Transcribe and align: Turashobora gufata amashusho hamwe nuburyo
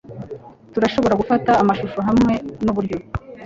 Turashobora 0.73 1.19
gufata 1.21 1.51
amashusho 1.61 1.99
hamwe 2.07 2.33
nuburyo 2.63 2.97